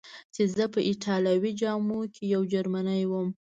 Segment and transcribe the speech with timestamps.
[0.33, 3.29] چې زه په ایټالوي جامو کې یو جرمنی ووم.